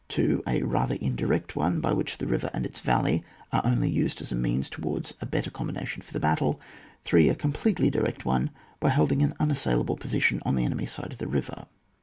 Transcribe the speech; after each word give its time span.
2. 0.07 0.41
A 0.47 0.63
rather 0.63 0.95
indirect 0.95 1.55
one, 1.55 1.79
by 1.79 1.93
which 1.93 2.17
the 2.17 2.25
river 2.25 2.49
and 2.55 2.65
its 2.65 2.79
valley 2.79 3.23
are 3.53 3.61
only 3.63 3.87
used 3.87 4.19
as 4.19 4.31
a 4.31 4.35
means 4.35 4.67
towards 4.67 5.13
a 5.21 5.27
better 5.27 5.51
combination 5.51 6.01
for 6.01 6.11
the 6.11 6.19
battle. 6.19 6.59
3. 7.05 7.29
A 7.29 7.35
completely 7.35 7.91
direct 7.91 8.25
one, 8.25 8.49
by 8.79 8.89
holding 8.89 9.21
an 9.21 9.35
unassailable 9.39 9.97
position 9.97 10.41
on 10.43 10.55
the 10.55 10.65
enemy's 10.65 10.91
side 10.91 11.11
of 11.13 11.19
the 11.19 11.27
river. 11.27 11.67